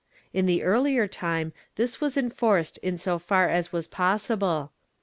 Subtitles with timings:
[0.33, 4.69] In the earlier time this was enforced in so far as was pos sible.